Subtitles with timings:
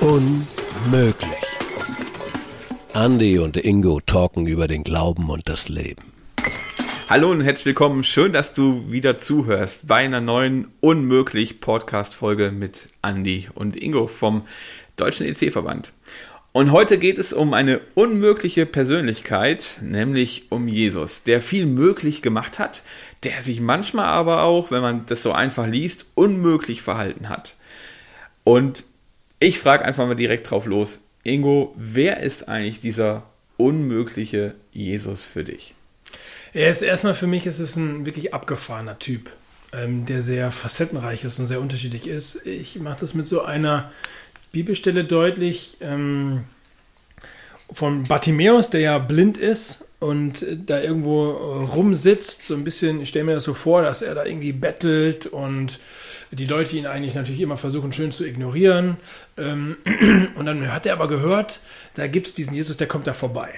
[0.00, 1.28] Unmöglich.
[2.92, 6.02] Andy und Ingo talken über den Glauben und das Leben.
[7.08, 8.02] Hallo und herzlich willkommen.
[8.02, 14.08] Schön, dass du wieder zuhörst bei einer neuen Unmöglich Podcast Folge mit Andy und Ingo
[14.08, 14.42] vom
[14.96, 15.92] Deutschen EC-Verband.
[16.52, 22.58] Und heute geht es um eine unmögliche Persönlichkeit, nämlich um Jesus, der viel möglich gemacht
[22.58, 22.82] hat,
[23.22, 27.54] der sich manchmal aber auch, wenn man das so einfach liest, unmöglich verhalten hat.
[28.42, 28.82] Und
[29.38, 33.22] ich frage einfach mal direkt drauf los, Ingo, wer ist eigentlich dieser
[33.56, 35.74] unmögliche Jesus für dich?
[36.52, 39.30] Er ist erstmal für mich, es ist ein wirklich abgefahrener Typ,
[39.72, 42.44] ähm, der sehr facettenreich ist und sehr unterschiedlich ist.
[42.44, 43.92] Ich mache das mit so einer
[44.52, 46.44] Bibelstelle deutlich ähm,
[47.72, 51.30] von Bartimäus, der ja blind ist und da irgendwo
[51.74, 55.26] rumsitzt, so ein bisschen, ich stelle mir das so vor, dass er da irgendwie bettelt
[55.26, 55.78] und
[56.32, 58.96] die Leute ihn eigentlich natürlich immer versuchen, schön zu ignorieren.
[59.36, 59.76] Ähm,
[60.34, 61.60] und dann hat er aber gehört,
[61.94, 63.50] da gibt es diesen Jesus, der kommt da vorbei.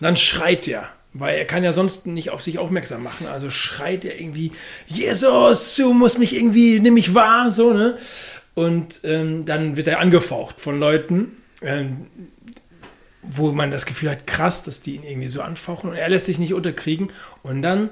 [0.00, 3.26] Und dann schreit er, weil er kann ja sonst nicht auf sich aufmerksam machen.
[3.26, 4.52] Also schreit er irgendwie,
[4.86, 7.96] Jesus, du musst mich irgendwie, nimm mich wahr, so, ne?
[8.58, 12.08] Und ähm, dann wird er angefaucht von Leuten, ähm,
[13.22, 16.26] wo man das Gefühl hat, krass, dass die ihn irgendwie so anfauchen und er lässt
[16.26, 17.12] sich nicht unterkriegen.
[17.44, 17.90] Und dann,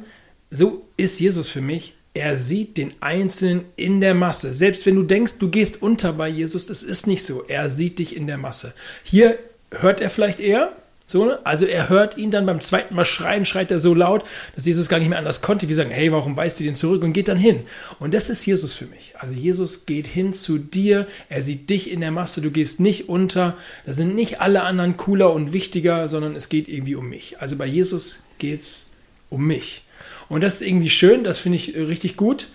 [0.50, 4.52] so ist Jesus für mich, er sieht den Einzelnen in der Masse.
[4.52, 7.44] Selbst wenn du denkst, du gehst unter bei Jesus, das ist nicht so.
[7.44, 8.74] Er sieht dich in der Masse.
[9.04, 9.38] Hier
[9.70, 10.72] hört er vielleicht eher,
[11.08, 11.38] so, ne?
[11.44, 14.24] Also er hört ihn dann beim zweiten Mal schreien, schreit er so laut,
[14.56, 15.68] dass Jesus gar nicht mehr anders konnte.
[15.68, 17.60] Wir sagen, hey, warum weist ihr den zurück und geht dann hin?
[18.00, 19.14] Und das ist Jesus für mich.
[19.18, 23.08] Also Jesus geht hin zu dir, er sieht dich in der Masse, du gehst nicht
[23.08, 23.56] unter.
[23.86, 27.40] Da sind nicht alle anderen cooler und wichtiger, sondern es geht irgendwie um mich.
[27.40, 28.86] Also bei Jesus geht es
[29.30, 29.84] um mich.
[30.28, 32.48] Und das ist irgendwie schön, das finde ich richtig gut.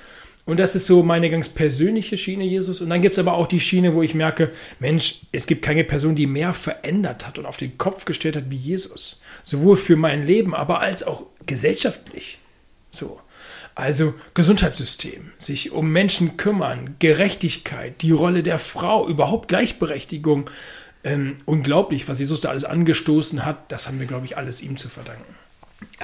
[0.45, 2.81] Und das ist so meine ganz persönliche Schiene, Jesus.
[2.81, 5.83] Und dann gibt es aber auch die Schiene, wo ich merke, Mensch, es gibt keine
[5.83, 9.21] Person, die mehr verändert hat und auf den Kopf gestellt hat wie Jesus.
[9.43, 12.39] Sowohl für mein Leben, aber als auch gesellschaftlich.
[12.89, 13.19] So.
[13.75, 20.49] Also Gesundheitssystem, sich um Menschen kümmern, Gerechtigkeit, die Rolle der Frau, überhaupt Gleichberechtigung.
[21.03, 23.71] Ähm, unglaublich, was Jesus da alles angestoßen hat.
[23.71, 25.35] Das haben wir, glaube ich, alles ihm zu verdanken.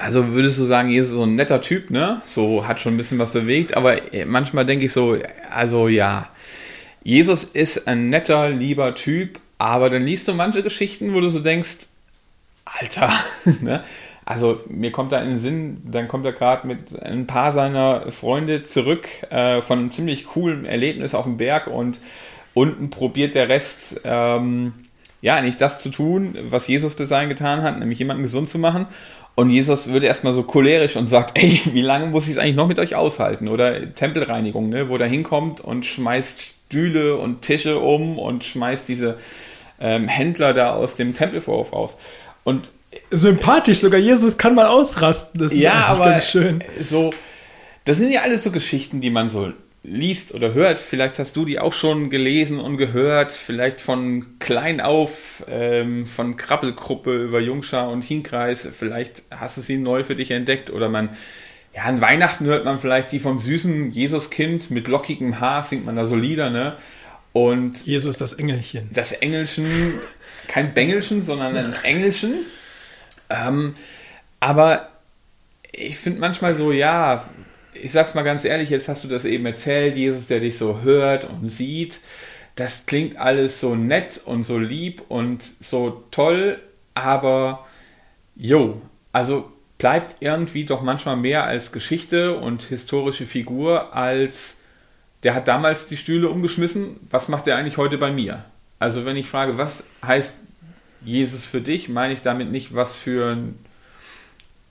[0.00, 2.20] Also würdest du sagen, Jesus ist so ein netter Typ, ne?
[2.24, 5.16] So hat schon ein bisschen was bewegt, aber manchmal denke ich so,
[5.50, 6.28] also ja,
[7.02, 11.40] Jesus ist ein netter, lieber Typ, aber dann liest du manche Geschichten, wo du so
[11.40, 11.88] denkst,
[12.64, 13.10] Alter,
[13.60, 13.82] ne?
[14.24, 18.10] Also mir kommt da in den Sinn, dann kommt er gerade mit ein paar seiner
[18.10, 21.98] Freunde zurück äh, von einem ziemlich coolen Erlebnis auf dem Berg und
[22.52, 24.74] unten probiert der Rest ähm,
[25.22, 28.58] ja nicht das zu tun, was Jesus bis dahin getan hat, nämlich jemanden gesund zu
[28.58, 28.86] machen.
[29.38, 32.56] Und Jesus wird erstmal so cholerisch und sagt, ey, wie lange muss ich es eigentlich
[32.56, 33.46] noch mit euch aushalten?
[33.46, 34.88] Oder Tempelreinigung, ne?
[34.88, 39.16] wo er hinkommt und schmeißt Stühle und Tische um und schmeißt diese
[39.80, 41.98] ähm, Händler da aus dem Tempelvorhof raus.
[42.42, 42.70] Und
[43.12, 45.40] sympathisch sogar Jesus kann mal ausrasten.
[45.40, 46.64] Das ist ja, aber schön.
[46.82, 47.10] So,
[47.84, 49.52] das sind ja alles so Geschichten, die man so
[49.90, 54.80] liest oder hört, vielleicht hast du die auch schon gelesen und gehört, vielleicht von klein
[54.80, 60.30] auf, ähm, von Krabbelgruppe über Jungschar und Hinkreis, vielleicht hast du sie neu für dich
[60.30, 61.10] entdeckt oder man,
[61.74, 65.96] ja, an Weihnachten hört man vielleicht die vom süßen Jesuskind mit lockigem Haar, singt man
[65.96, 66.76] da so Lieder, ne?
[67.32, 68.88] Und Jesus das Engelchen.
[68.92, 69.66] Das Engelchen,
[70.48, 72.34] kein Bengelchen, sondern ein Engelchen.
[73.30, 73.74] Ähm,
[74.40, 74.88] aber
[75.72, 77.28] ich finde manchmal so, ja,
[77.82, 80.80] ich sag's mal ganz ehrlich, jetzt hast du das eben erzählt, Jesus, der dich so
[80.82, 82.00] hört und sieht.
[82.54, 86.58] Das klingt alles so nett und so lieb und so toll,
[86.94, 87.66] aber
[88.34, 88.80] jo,
[89.12, 94.62] also bleibt irgendwie doch manchmal mehr als Geschichte und historische Figur als
[95.22, 98.44] der hat damals die Stühle umgeschmissen, was macht er eigentlich heute bei mir?
[98.78, 100.34] Also wenn ich frage, was heißt
[101.04, 103.58] Jesus für dich, meine ich damit nicht, was für ein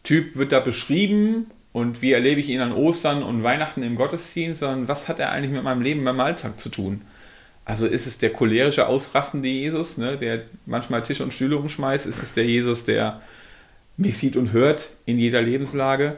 [0.03, 4.61] Typ wird da beschrieben und wie erlebe ich ihn an Ostern und Weihnachten im Gottesdienst,
[4.61, 7.01] sondern was hat er eigentlich mit meinem Leben, meinem Alltag zu tun?
[7.65, 12.07] Also ist es der cholerische, ausrastende Jesus, ne, der manchmal Tische und Stühle umschmeißt?
[12.07, 13.21] Ist es der Jesus, der
[13.95, 16.17] mich sieht und hört in jeder Lebenslage?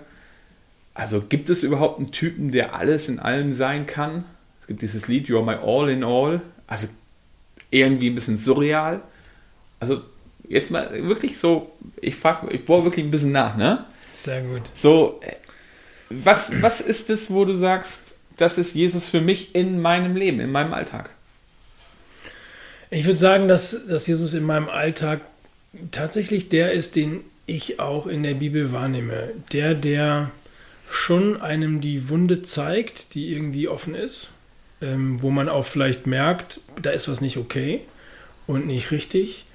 [0.94, 4.23] Also gibt es überhaupt einen Typen, der alles in allem sein kann?
[4.62, 6.39] Es gibt dieses Lied You're My All in All.
[6.67, 6.88] Also
[7.69, 9.01] irgendwie ein bisschen surreal.
[9.81, 10.03] Also
[10.47, 11.69] jetzt mal wirklich so,
[12.00, 13.83] ich frage, ich bohre wirklich ein bisschen nach, ne?
[14.13, 14.63] Sehr gut.
[14.73, 15.19] So,
[16.09, 20.39] was, was ist es, wo du sagst, das ist Jesus für mich in meinem Leben,
[20.39, 21.11] in meinem Alltag?
[22.89, 25.21] Ich würde sagen, dass, dass Jesus in meinem Alltag
[25.91, 29.29] tatsächlich der ist, den ich auch in der Bibel wahrnehme.
[29.51, 30.31] Der, der
[30.89, 34.31] schon einem die Wunde zeigt, die irgendwie offen ist.
[34.81, 37.81] ähm, wo man auch vielleicht merkt, da ist was nicht okay
[38.47, 39.45] und nicht richtig,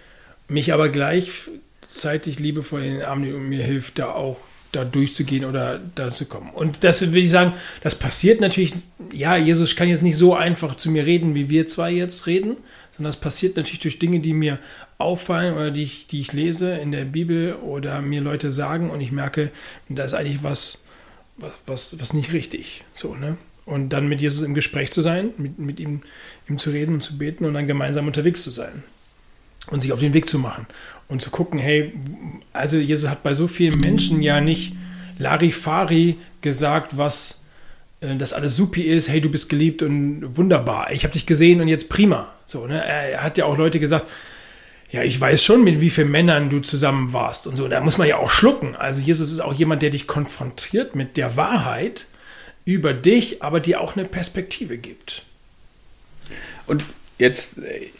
[0.48, 4.38] mich aber gleichzeitig liebevoll in den Arm nimmt und mir hilft, da auch
[4.74, 6.50] da durchzugehen oder da zu kommen.
[6.50, 8.74] Und das würde ich sagen, das passiert natürlich,
[9.12, 12.56] ja, Jesus kann jetzt nicht so einfach zu mir reden, wie wir zwei jetzt reden,
[12.92, 14.58] sondern das passiert natürlich durch Dinge, die mir
[14.98, 19.00] auffallen oder die ich, die ich lese in der Bibel oder mir Leute sagen und
[19.00, 19.50] ich merke,
[19.88, 20.84] da ist eigentlich was,
[21.36, 22.84] was, was, was nicht richtig.
[22.92, 23.36] So, ne?
[23.66, 26.02] Und dann mit Jesus im Gespräch zu sein, mit, mit ihm,
[26.48, 28.84] ihm zu reden und zu beten und dann gemeinsam unterwegs zu sein
[29.70, 30.66] und sich auf den Weg zu machen
[31.08, 31.92] und zu gucken, hey,
[32.52, 34.74] also Jesus hat bei so vielen Menschen ja nicht
[35.18, 37.44] Larifari gesagt, was
[38.00, 40.90] äh, das alles supi ist, hey, du bist geliebt und wunderbar.
[40.92, 42.32] Ich habe dich gesehen und jetzt prima.
[42.46, 42.84] So, ne?
[42.84, 44.06] Er hat ja auch Leute gesagt,
[44.90, 47.66] ja, ich weiß schon, mit wie vielen Männern du zusammen warst und so.
[47.66, 48.76] Da muss man ja auch schlucken.
[48.76, 52.06] Also Jesus ist auch jemand, der dich konfrontiert mit der Wahrheit
[52.64, 55.22] über dich, aber dir auch eine Perspektive gibt.
[56.66, 56.84] Und
[57.18, 57.90] jetzt äh,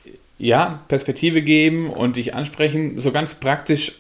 [0.45, 3.93] ja, Perspektive geben und dich ansprechen, so ganz praktisch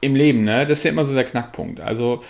[0.00, 0.66] im Leben, ne?
[0.66, 1.80] Das ist ja immer so der Knackpunkt.
[1.80, 2.24] Also,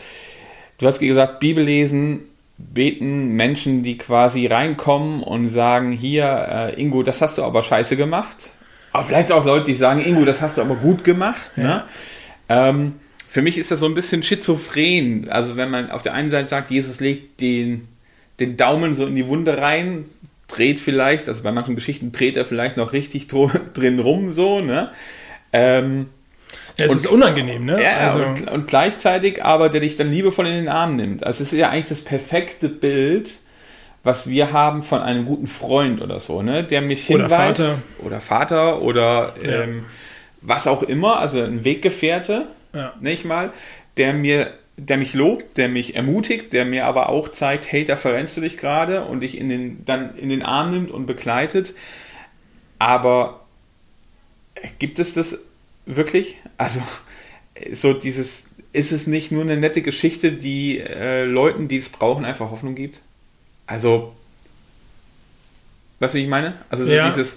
[0.76, 2.20] du hast gesagt, Bibel lesen,
[2.58, 7.96] beten Menschen, die quasi reinkommen und sagen, hier, äh, Ingo, das hast du aber scheiße
[7.96, 8.52] gemacht.
[8.92, 11.52] Aber vielleicht auch Leute, die sagen, Ingo, das hast du aber gut gemacht.
[11.56, 11.62] Ja.
[11.62, 11.84] Ne?
[12.50, 12.94] Ähm,
[13.28, 15.28] für mich ist das so ein bisschen schizophren.
[15.30, 17.88] Also wenn man auf der einen Seite sagt, Jesus legt den,
[18.40, 20.04] den Daumen so in die Wunde rein,
[20.50, 23.28] dreht vielleicht, also bei manchen Geschichten dreht er vielleicht noch richtig
[23.74, 24.90] drin rum, so, ne?
[25.52, 26.10] Ähm,
[26.76, 27.82] es ist unangenehm, ne?
[27.82, 28.24] Ja, also.
[28.24, 31.24] und, und, gleichzeitig aber, der dich dann liebevoll in den Arm nimmt.
[31.24, 33.40] Also es ist ja eigentlich das perfekte Bild,
[34.02, 36.64] was wir haben von einem guten Freund oder so, ne?
[36.64, 37.60] Der mich oder hinweist.
[37.60, 37.82] Vater.
[37.98, 39.62] Oder Vater oder ja.
[39.62, 39.84] ähm,
[40.40, 42.94] was auch immer, also ein Weggefährte, ja.
[43.00, 43.52] nicht mal,
[43.98, 44.50] der mir
[44.86, 48.40] der mich lobt, der mich ermutigt, der mir aber auch zeigt, hey, da verrennst du
[48.40, 51.74] dich gerade und dich in den, dann in den Arm nimmt und begleitet.
[52.78, 53.46] Aber
[54.78, 55.38] gibt es das
[55.86, 56.36] wirklich?
[56.56, 56.80] Also,
[57.72, 62.24] so dieses, ist es nicht nur eine nette Geschichte, die äh, Leuten, die es brauchen,
[62.24, 63.02] einfach Hoffnung gibt?
[63.66, 64.14] Also,
[65.98, 66.54] was ich meine?
[66.70, 67.06] Also, so ja.
[67.06, 67.36] dieses,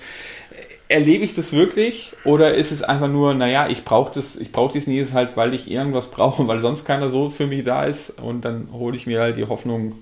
[0.89, 4.73] erlebe ich das wirklich oder ist es einfach nur, naja, ich brauche das, ich brauche
[4.73, 8.11] diesen Jesus halt, weil ich irgendwas brauche, weil sonst keiner so für mich da ist
[8.21, 9.93] und dann hole ich mir halt die Hoffnung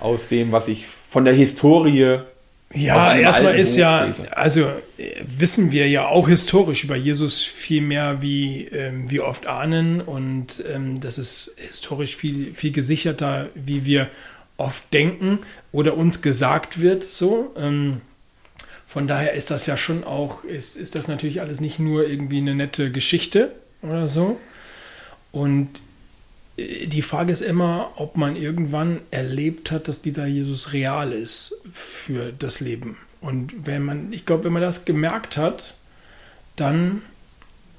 [0.00, 2.20] aus dem, was ich von der Historie
[2.74, 4.70] ja, erstmal ist ja, also
[5.22, 10.02] wissen wir ja auch historisch über Jesus viel mehr, wie ähm, wir oft ahnen.
[10.02, 14.08] Und ähm, das ist historisch viel, viel gesicherter, wie wir
[14.58, 15.38] oft denken
[15.72, 17.04] oder uns gesagt wird.
[17.04, 17.54] So.
[17.56, 18.02] Ähm,
[18.88, 22.38] von daher ist das ja schon auch, ist, ist das natürlich alles nicht nur irgendwie
[22.38, 23.52] eine nette Geschichte
[23.82, 24.40] oder so.
[25.30, 25.68] Und
[26.56, 31.60] äh, die Frage ist immer, ob man irgendwann erlebt hat, dass dieser Jesus real ist
[31.70, 32.96] für das Leben.
[33.20, 35.74] Und wenn man, ich glaube, wenn man das gemerkt hat,
[36.56, 37.02] dann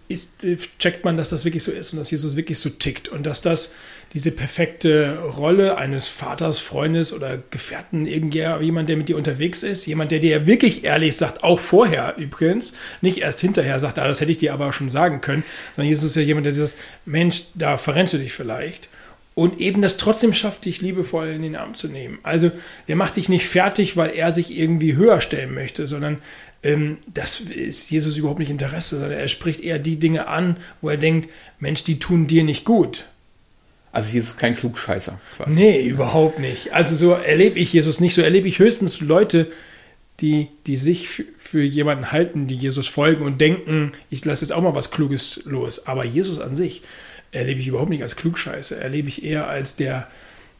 [0.09, 0.43] ist,
[0.79, 3.41] checkt man, dass das wirklich so ist und dass Jesus wirklich so tickt und dass
[3.41, 3.75] das
[4.13, 10.09] diese perfekte Rolle eines Vaters, Freundes oder Gefährten, irgendjemand, der mit dir unterwegs ist, jemand,
[10.09, 14.31] der dir wirklich ehrlich sagt, auch vorher übrigens, nicht erst hinterher sagt, ah, das hätte
[14.31, 15.43] ich dir aber schon sagen können,
[15.75, 18.89] sondern Jesus ist ja jemand, der sagt, Mensch, da verrennst du dich vielleicht
[19.35, 22.19] und eben das trotzdem schafft, dich liebevoll in den Arm zu nehmen.
[22.23, 22.51] Also
[22.87, 26.17] er macht dich nicht fertig, weil er sich irgendwie höher stellen möchte, sondern
[26.61, 30.89] ähm, das ist Jesus überhaupt nicht Interesse, sondern er spricht eher die Dinge an, wo
[30.89, 33.05] er denkt, Mensch, die tun dir nicht gut.
[33.91, 35.19] Also Jesus ist kein Klugscheißer.
[35.37, 35.59] Quasi.
[35.59, 36.73] Nee, überhaupt nicht.
[36.73, 38.13] Also so erlebe ich Jesus nicht.
[38.13, 39.47] So erlebe ich höchstens Leute,
[40.19, 44.61] die, die sich für jemanden halten, die Jesus folgen und denken, ich lasse jetzt auch
[44.61, 45.87] mal was Kluges los.
[45.87, 46.83] Aber Jesus an sich
[47.31, 48.77] erlebe ich überhaupt nicht als Klugscheißer.
[48.77, 50.07] Erlebe ich eher als der,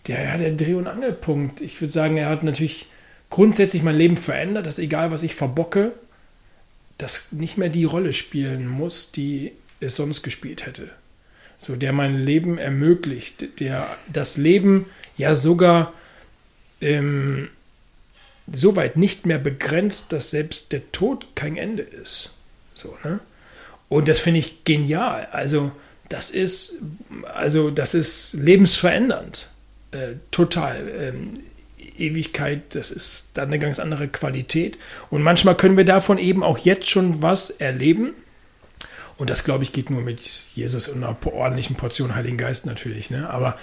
[0.08, 1.62] der, ja, der Dreh- und Angelpunkt.
[1.62, 2.88] Ich würde sagen, er hat natürlich
[3.30, 5.94] grundsätzlich mein Leben verändert, dass egal was ich verbocke,
[6.98, 10.90] das nicht mehr die Rolle spielen muss, die es sonst gespielt hätte.
[11.58, 14.86] So, der mein Leben ermöglicht, der das Leben
[15.18, 15.94] ja sogar
[16.82, 17.50] ähm,
[18.52, 22.32] so weit nicht mehr begrenzt, dass selbst der Tod kein Ende ist.
[22.74, 23.20] So, ne?
[23.90, 25.28] Und das finde ich genial.
[25.32, 25.72] Also,
[26.10, 26.82] das ist,
[27.34, 29.50] also, das ist lebensverändernd.
[29.92, 30.88] Äh, total.
[31.00, 31.40] Ähm,
[31.98, 34.78] Ewigkeit, das ist dann eine ganz andere Qualität.
[35.10, 38.14] Und manchmal können wir davon eben auch jetzt schon was erleben.
[39.20, 40.22] Und das, glaube ich, geht nur mit
[40.56, 43.12] Jesus und einer ordentlichen Portion Heiligen Geist natürlich.
[43.12, 43.30] Ne?
[43.30, 43.58] Aber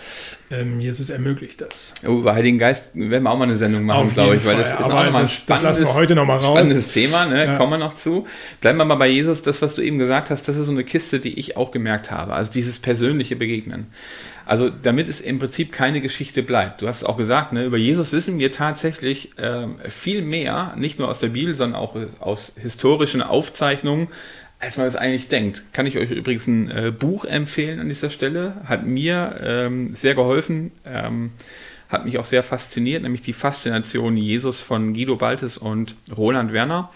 [0.51, 1.95] ähm, Jesus ermöglicht das.
[2.05, 4.73] Oh, über Heiligen Geist werden wir auch mal eine Sendung machen, glaube ich, weil das
[4.73, 7.25] ist auch mal ein spannendes, das lassen wir heute noch spannendes Thema.
[7.25, 7.47] Ne?
[7.47, 7.57] Ja.
[7.57, 8.27] Kommen wir noch zu.
[8.61, 9.41] Bleiben wir mal bei Jesus.
[9.41, 12.11] Das, was du eben gesagt hast, das ist so eine Kiste, die ich auch gemerkt
[12.11, 12.35] habe.
[12.35, 13.87] Also dieses persönliche Begegnen.
[14.45, 16.83] Also damit es im Prinzip keine Geschichte bleibt.
[16.83, 21.09] Du hast auch gesagt, ne, über Jesus wissen wir tatsächlich äh, viel mehr, nicht nur
[21.09, 24.09] aus der Bibel, sondern auch aus historischen Aufzeichnungen,
[24.59, 25.65] als man es eigentlich denkt.
[25.73, 28.55] Kann ich euch übrigens ein äh, Buch empfehlen an dieser Stelle.
[28.65, 31.33] Hat mir ähm, sehr geholfen, ähm,
[31.89, 36.91] hat mich auch sehr fasziniert, nämlich die Faszination Jesus von Guido Baltes und Roland Werner.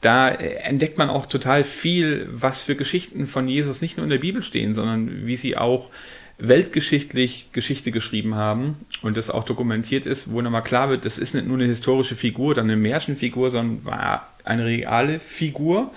[0.00, 4.10] Da äh, entdeckt man auch total viel, was für Geschichten von Jesus nicht nur in
[4.10, 5.90] der Bibel stehen, sondern wie sie auch
[6.38, 11.34] weltgeschichtlich Geschichte geschrieben haben und das auch dokumentiert ist, wo nochmal klar wird, das ist
[11.34, 15.92] nicht nur eine historische Figur oder eine Märchenfigur, sondern war eine reale Figur.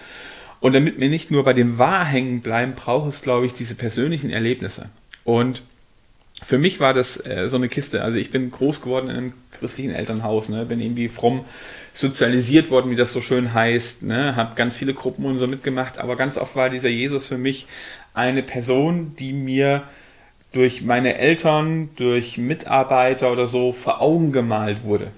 [0.63, 3.75] Und damit wir nicht nur bei dem Wahr hängen bleiben, braucht es, glaube ich, diese
[3.75, 4.87] persönlichen Erlebnisse.
[5.25, 5.61] Und
[6.41, 8.01] für mich war das äh, so eine Kiste.
[8.01, 10.63] Also ich bin groß geworden in einem christlichen Elternhaus, ne?
[10.63, 11.43] bin irgendwie fromm
[11.91, 14.37] sozialisiert worden, wie das so schön heißt, ne?
[14.37, 17.67] habe ganz viele Gruppen und so mitgemacht, aber ganz oft war dieser Jesus für mich
[18.13, 19.83] eine Person, die mir
[20.53, 25.11] durch meine Eltern, durch Mitarbeiter oder so vor Augen gemalt wurde.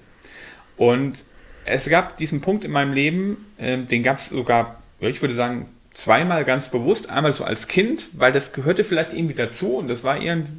[0.76, 1.22] Und
[1.66, 5.68] es gab diesen Punkt in meinem Leben, äh, den gab es sogar, ich würde sagen,
[5.96, 7.10] zweimal ganz bewusst.
[7.10, 10.18] Einmal so als Kind, weil das gehörte vielleicht irgendwie dazu und das war,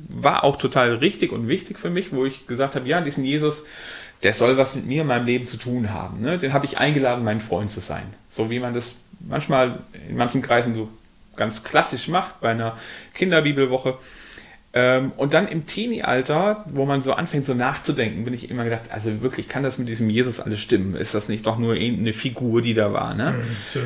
[0.10, 3.66] war auch total richtig und wichtig für mich, wo ich gesagt habe, ja, diesen Jesus,
[4.24, 6.22] der soll was mit mir in meinem Leben zu tun haben.
[6.22, 6.40] Ne?
[6.40, 8.04] Den habe ich eingeladen, mein Freund zu sein.
[8.28, 9.80] So wie man das manchmal
[10.10, 10.90] in manchen Kreisen so
[11.36, 12.76] ganz klassisch macht bei einer
[13.14, 13.98] Kinderbibelwoche.
[14.74, 18.92] Ähm, und dann im Teenie-Alter, wo man so anfängt, so nachzudenken, bin ich immer gedacht,
[18.92, 20.96] also wirklich, kann das mit diesem Jesus alles stimmen?
[20.96, 23.14] Ist das nicht doch nur irgendeine Figur, die da war?
[23.14, 23.36] Ne?
[23.70, 23.80] So,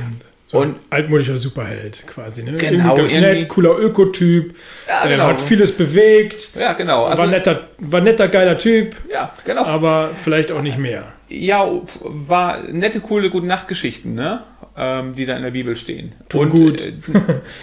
[0.51, 2.43] so und altmodischer Superheld quasi.
[2.43, 2.57] Ne?
[2.57, 4.55] Genau, irgendwie ganz nett, cooler Ökotyp,
[4.87, 5.27] ja, genau.
[5.27, 6.49] hat vieles bewegt.
[6.59, 7.05] Ja, genau.
[7.05, 8.95] Also, war, netter, war netter, geiler Typ.
[9.11, 9.63] Ja, genau.
[9.63, 11.13] Aber vielleicht auch nicht mehr.
[11.29, 11.65] Ja,
[12.01, 14.41] war nette, coole, gute Nachtgeschichten, ne?
[14.77, 16.13] ähm, die da in der Bibel stehen.
[16.29, 16.81] Tut und gut.
[16.81, 16.93] Äh,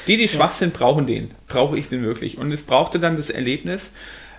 [0.06, 1.30] die, die schwach sind, brauchen den.
[1.48, 2.38] Brauche ich den wirklich.
[2.38, 3.96] Und es brauchte dann das Erlebnis, ähm,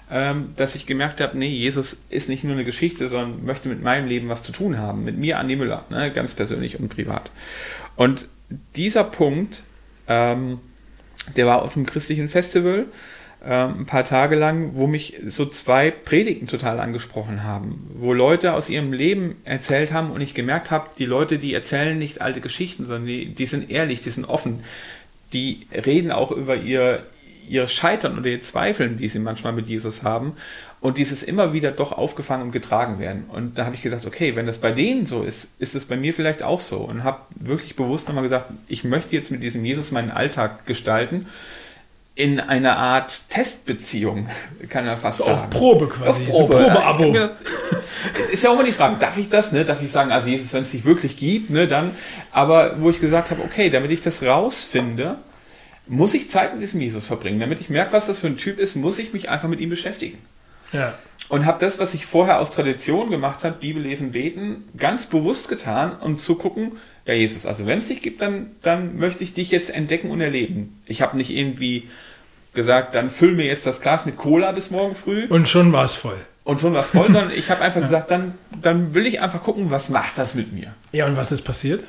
[0.09, 4.07] dass ich gemerkt habe, nee, Jesus ist nicht nur eine Geschichte, sondern möchte mit meinem
[4.07, 5.03] Leben was zu tun haben.
[5.03, 6.11] Mit mir, Andi Müller, ne?
[6.11, 7.29] ganz persönlich und privat.
[7.95, 8.25] Und
[8.75, 9.61] dieser Punkt,
[10.07, 10.59] ähm,
[11.37, 12.85] der war auf einem christlichen Festival
[13.45, 18.53] ähm, ein paar Tage lang, wo mich so zwei Predigten total angesprochen haben, wo Leute
[18.53, 22.41] aus ihrem Leben erzählt haben und ich gemerkt habe, die Leute, die erzählen nicht alte
[22.41, 24.63] Geschichten, sondern die, die sind ehrlich, die sind offen,
[25.31, 27.03] die reden auch über ihr,
[27.49, 30.33] ihr Scheitern oder ihr Zweifeln, die sie manchmal mit Jesus haben
[30.81, 33.25] und dieses immer wieder doch aufgefangen und getragen werden.
[33.27, 35.97] Und da habe ich gesagt, okay, wenn das bei denen so ist, ist es bei
[35.97, 39.65] mir vielleicht auch so und habe wirklich bewusst nochmal gesagt, ich möchte jetzt mit diesem
[39.65, 41.25] Jesus meinen Alltag gestalten
[42.15, 44.29] in einer Art Testbeziehung,
[44.69, 45.39] kann man fast so sagen.
[45.39, 46.57] Auf Probe quasi, auf Probe.
[46.57, 47.15] So Probeabo.
[48.31, 49.63] ist ja auch immer die Frage, darf ich das, ne?
[49.63, 51.91] Darf ich sagen, also Jesus, wenn es dich wirklich gibt, ne, dann,
[52.31, 55.15] aber wo ich gesagt habe, okay, damit ich das rausfinde,
[55.89, 57.39] muss ich Zeit mit diesem Jesus verbringen.
[57.39, 59.69] Damit ich merke, was das für ein Typ ist, muss ich mich einfach mit ihm
[59.69, 60.19] beschäftigen.
[60.71, 60.93] Ja.
[61.27, 65.49] Und habe das, was ich vorher aus Tradition gemacht habe, Bibel lesen, beten, ganz bewusst
[65.49, 66.73] getan und um zu gucken,
[67.05, 70.21] ja Jesus, also wenn es dich gibt, dann, dann möchte ich dich jetzt entdecken und
[70.21, 70.79] erleben.
[70.85, 71.89] Ich habe nicht irgendwie
[72.53, 75.25] gesagt, dann füll mir jetzt das Glas mit Cola bis morgen früh.
[75.27, 76.17] Und schon war es voll.
[76.43, 79.43] Und schon war es voll, sondern ich habe einfach gesagt, dann, dann will ich einfach
[79.43, 80.73] gucken, was macht das mit mir.
[80.91, 81.83] Ja, und was ist passiert?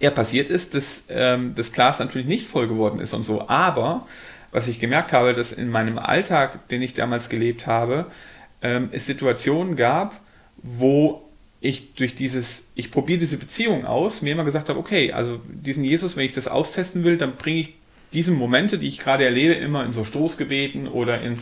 [0.00, 3.48] Ja, passiert ist, dass ähm, das Glas natürlich nicht voll geworden ist und so.
[3.48, 4.06] Aber
[4.50, 8.06] was ich gemerkt habe, dass in meinem Alltag, den ich damals gelebt habe,
[8.62, 10.18] ähm, es Situationen gab,
[10.62, 11.22] wo
[11.60, 15.84] ich durch dieses, ich probiere diese Beziehung aus, mir immer gesagt habe, okay, also diesen
[15.84, 17.74] Jesus, wenn ich das austesten will, dann bringe ich
[18.12, 21.38] diese Momente, die ich gerade erlebe, immer in so Stoßgebeten oder in,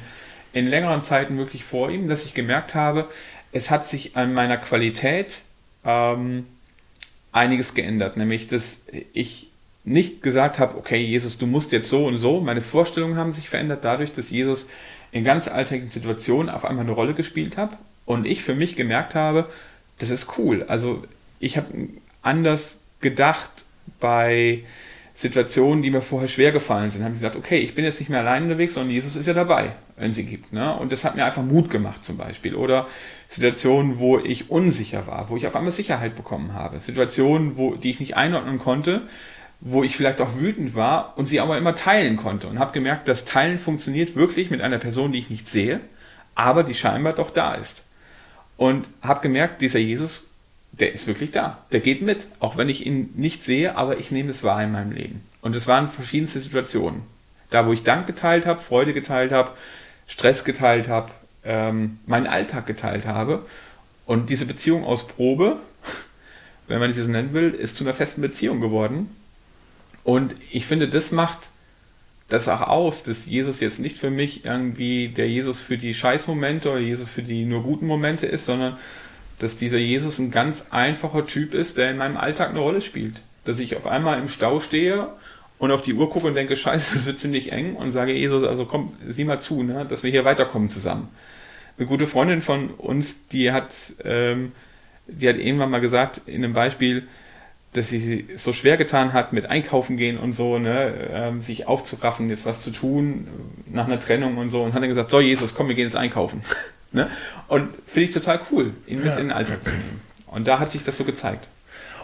[0.52, 3.06] in längeren Zeiten wirklich vor ihm, dass ich gemerkt habe,
[3.52, 5.42] es hat sich an meiner Qualität
[5.84, 6.46] ähm,
[7.32, 8.16] einiges geändert.
[8.16, 8.82] Nämlich, dass
[9.12, 9.50] ich
[9.84, 12.40] nicht gesagt habe, okay, Jesus, du musst jetzt so und so.
[12.40, 14.68] Meine Vorstellungen haben sich verändert dadurch, dass Jesus
[15.12, 17.70] in ganz alltäglichen Situationen auf einmal eine Rolle gespielt hat
[18.04, 19.46] und ich für mich gemerkt habe,
[19.98, 20.64] das ist cool.
[20.68, 21.04] Also
[21.40, 21.68] ich habe
[22.22, 23.50] anders gedacht
[24.00, 24.64] bei
[25.12, 28.10] Situationen, die mir vorher schwer gefallen sind, habe ich gesagt, okay, ich bin jetzt nicht
[28.10, 30.52] mehr allein unterwegs, sondern Jesus ist ja dabei, wenn sie gibt.
[30.52, 30.74] Ne?
[30.74, 32.54] Und das hat mir einfach Mut gemacht zum Beispiel.
[32.54, 32.86] Oder
[33.26, 36.80] Situationen, wo ich unsicher war, wo ich auf einmal Sicherheit bekommen habe.
[36.80, 39.02] Situationen, wo, die ich nicht einordnen konnte,
[39.60, 42.46] wo ich vielleicht auch wütend war und sie aber immer teilen konnte.
[42.48, 45.80] Und habe gemerkt, das Teilen funktioniert wirklich mit einer Person, die ich nicht sehe,
[46.34, 47.84] aber die scheinbar doch da ist.
[48.56, 50.28] Und habe gemerkt, dieser Jesus
[50.72, 51.58] der ist wirklich da.
[51.72, 54.72] Der geht mit, auch wenn ich ihn nicht sehe, aber ich nehme es wahr in
[54.72, 55.22] meinem Leben.
[55.40, 57.02] Und es waren verschiedenste Situationen.
[57.50, 59.52] Da, wo ich Dank geteilt habe, Freude geteilt habe,
[60.08, 61.12] Stress geteilt habe,
[61.44, 63.46] ähm, meinen Alltag geteilt habe.
[64.06, 65.58] Und diese Beziehung aus Probe,
[66.66, 69.14] wenn man es so nennen will, ist zu einer festen Beziehung geworden.
[70.02, 71.50] Und ich finde, das macht
[72.28, 76.70] das auch aus, dass Jesus jetzt nicht für mich irgendwie der Jesus für die Scheißmomente
[76.70, 78.76] oder Jesus für die nur guten Momente ist, sondern
[79.38, 83.22] dass dieser Jesus ein ganz einfacher Typ ist, der in meinem Alltag eine Rolle spielt.
[83.44, 85.08] Dass ich auf einmal im Stau stehe
[85.58, 88.44] und auf die Uhr gucke und denke, scheiße, das wird ziemlich eng und sage, Jesus,
[88.44, 91.08] also komm, sieh mal zu, ne, dass wir hier weiterkommen zusammen.
[91.78, 93.72] Eine gute Freundin von uns, die hat,
[94.04, 94.52] ähm,
[95.06, 97.06] die hat irgendwann mal gesagt, in einem Beispiel,
[97.74, 102.28] dass sie so schwer getan hat mit Einkaufen gehen und so, ne, ähm, sich aufzuraffen,
[102.30, 103.28] jetzt was zu tun
[103.70, 105.96] nach einer Trennung und so und hat dann gesagt, so Jesus, komm, wir gehen jetzt
[105.96, 106.42] einkaufen.
[106.92, 107.10] ne?
[107.46, 109.12] Und finde ich total cool, ihn mit ja.
[109.12, 110.00] in den Alltag zu nehmen.
[110.26, 111.48] Und da hat sich das so gezeigt.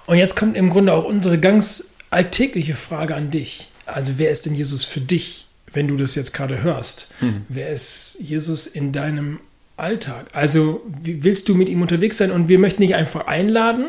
[0.07, 3.69] Und jetzt kommt im Grunde auch unsere ganz alltägliche Frage an dich.
[3.87, 7.09] Also wer ist denn Jesus für dich, wenn du das jetzt gerade hörst?
[7.21, 7.43] Mhm.
[7.49, 9.41] Wer ist Jesus in deinem
[9.77, 10.29] Alltag?
[10.33, 13.87] Also willst du mit ihm unterwegs sein und wir möchten dich einfach einladen,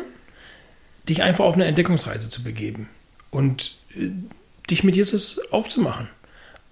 [1.08, 2.88] dich einfach auf eine Entdeckungsreise zu begeben
[3.30, 4.10] und äh,
[4.68, 6.08] dich mit Jesus aufzumachen.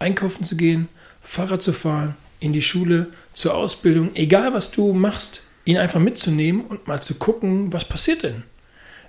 [0.01, 0.89] Einkaufen zu gehen,
[1.23, 6.65] Fahrrad zu fahren, in die Schule, zur Ausbildung, egal was du machst, ihn einfach mitzunehmen
[6.67, 8.43] und mal zu gucken, was passiert denn,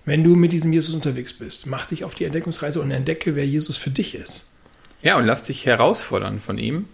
[0.05, 1.65] wenn du mit diesem Jesus unterwegs bist.
[1.65, 4.51] Mach dich auf die Entdeckungsreise und entdecke, wer Jesus für dich ist.
[5.01, 6.87] Ja, und lass dich herausfordern von ihm.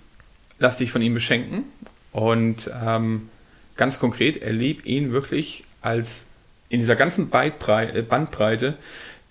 [0.60, 1.64] Lass dich von ihm beschenken
[2.12, 3.30] und ähm,
[3.78, 6.28] ganz konkret erleb ihn wirklich als
[6.70, 8.76] in dieser ganzen äh, Bandbreite,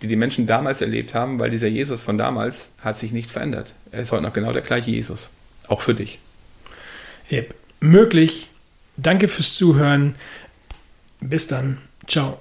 [0.03, 3.75] die die Menschen damals erlebt haben, weil dieser Jesus von damals hat sich nicht verändert.
[3.93, 5.31] Er ist heute noch genau der gleiche Jesus.
[5.69, 6.19] Auch für dich.
[7.31, 7.55] Yep.
[7.81, 8.49] Möglich.
[8.97, 10.17] Danke fürs Zuhören.
[11.21, 11.79] Bis dann.
[12.09, 12.41] Ciao.